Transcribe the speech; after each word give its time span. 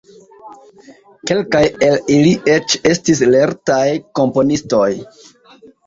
Kelkaj 1.31 1.61
el 1.89 2.01
ili 2.17 2.33
eĉ 2.55 2.79
estis 2.95 3.25
lertaj 3.31 3.87
komponistoj. 4.23 4.93